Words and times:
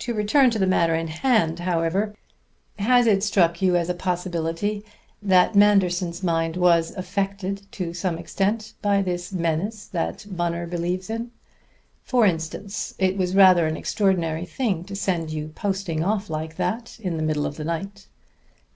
To 0.00 0.12
return 0.12 0.50
to 0.50 0.58
the 0.58 0.66
matter 0.66 0.94
in 0.94 1.06
hand, 1.08 1.60
however: 1.60 2.14
has 2.78 3.06
it 3.06 3.22
struck 3.22 3.62
you 3.62 3.76
as 3.76 3.88
a 3.88 3.94
possibility 3.94 4.84
that 5.22 5.54
Manderson's 5.54 6.22
mind 6.22 6.58
was 6.58 6.90
affected 6.96 7.62
to 7.72 7.94
some 7.94 8.18
extent 8.18 8.74
by 8.82 9.00
this 9.00 9.32
menace 9.32 9.86
that 9.86 10.26
Bunner 10.30 10.66
believes 10.66 11.08
in? 11.08 11.30
For 12.02 12.26
instance, 12.26 12.94
it 12.98 13.16
was 13.16 13.34
rather 13.34 13.66
an 13.66 13.78
extraordinary 13.78 14.44
thing 14.44 14.84
to 14.84 14.94
send 14.94 15.30
you 15.30 15.48
posting 15.48 16.04
off 16.04 16.28
like 16.28 16.56
that 16.56 17.00
in 17.00 17.16
the 17.16 17.22
middle 17.22 17.46
of 17.46 17.56
the 17.56 17.64
night." 17.64 18.06